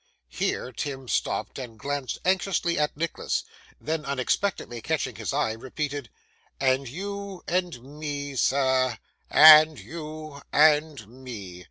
Here, 0.29 0.71
Tim 0.71 1.07
stopped 1.07 1.59
and 1.59 1.77
glanced 1.77 2.17
anxiously 2.25 2.79
at 2.79 2.97
Nicholas; 2.97 3.43
then 3.79 4.03
unexpectedly 4.03 4.81
catching 4.81 5.15
his 5.17 5.31
eye 5.31 5.51
repeated, 5.51 6.09
'And 6.59 6.89
you 6.89 7.43
and 7.47 7.99
me, 7.99 8.35
sir, 8.35 8.97
and 9.29 9.77
you 9.77 10.41
and 10.51 11.07
me. 11.07 11.59